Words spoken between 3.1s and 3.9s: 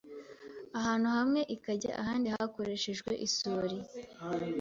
isuri